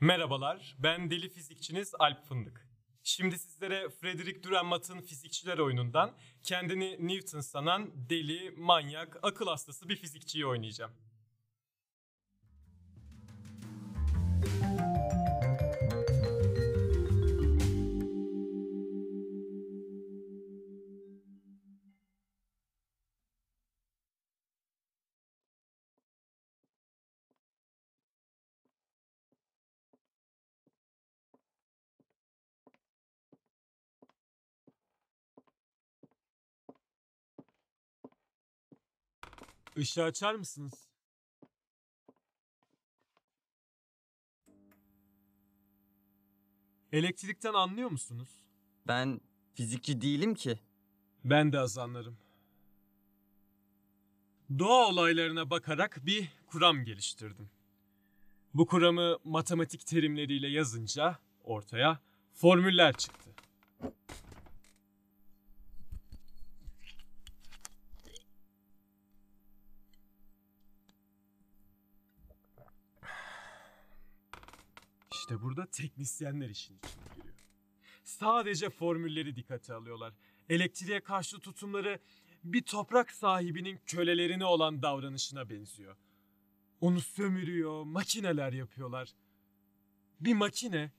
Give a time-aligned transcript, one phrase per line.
[0.00, 2.68] Merhabalar, ben deli fizikçiniz Alp Fındık.
[3.02, 10.46] Şimdi sizlere Frederick Dürrenmatt'ın fizikçiler oyunundan kendini Newton sanan deli, manyak, akıl hastası bir fizikçiyi
[10.46, 10.92] oynayacağım.
[39.76, 40.88] Işığı açar mısınız?
[46.92, 48.28] Elektrikten anlıyor musunuz?
[48.86, 49.20] Ben
[49.54, 50.58] fizikçi değilim ki.
[51.24, 52.18] Ben de az anlarım.
[54.58, 57.50] Doğa olaylarına bakarak bir kuram geliştirdim.
[58.54, 62.00] Bu kuramı matematik terimleriyle yazınca ortaya
[62.32, 63.30] formüller çıktı.
[75.26, 77.34] İşte burada teknisyenler işin içine giriyor.
[78.04, 80.14] Sadece formülleri dikkate alıyorlar.
[80.48, 82.00] Elektriğe karşı tutumları
[82.44, 85.96] bir toprak sahibinin kölelerine olan davranışına benziyor.
[86.80, 89.14] Onu sömürüyor, makineler yapıyorlar.
[90.20, 90.92] Bir makine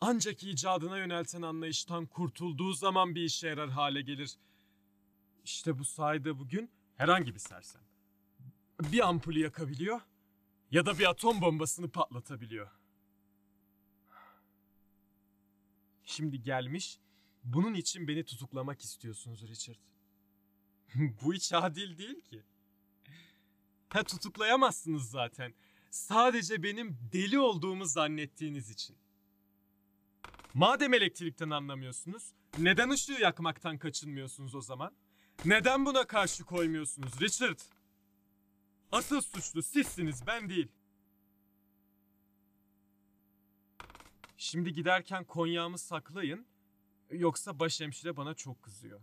[0.00, 4.36] ancak icadına yönelten anlayıştan kurtulduğu zaman bir işe yarar hale gelir.
[5.44, 7.82] İşte bu sayede bugün herhangi bir sersem
[8.80, 10.00] bir ampulü yakabiliyor
[10.70, 12.70] ya da bir atom bombasını patlatabiliyor.
[16.06, 16.98] Şimdi gelmiş.
[17.44, 19.76] Bunun için beni tutuklamak istiyorsunuz Richard.
[21.22, 22.42] Bu hiç adil değil ki.
[23.88, 25.54] Ha tutuklayamazsınız zaten.
[25.90, 28.96] Sadece benim deli olduğumu zannettiğiniz için.
[30.54, 34.92] Madem elektrikten anlamıyorsunuz, neden ışığı yakmaktan kaçınmıyorsunuz o zaman?
[35.44, 37.58] Neden buna karşı koymuyorsunuz Richard?
[38.92, 40.68] Asıl suçlu sizsiniz, ben değil.
[44.36, 46.46] Şimdi giderken konyağımı saklayın.
[47.10, 49.00] Yoksa başhemşire bana çok kızıyor.